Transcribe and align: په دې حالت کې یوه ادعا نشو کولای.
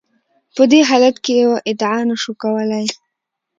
په 0.55 0.63
دې 0.71 0.81
حالت 0.89 1.15
کې 1.23 1.33
یوه 1.43 1.57
ادعا 1.71 1.99
نشو 2.09 2.31
کولای. 2.41 2.85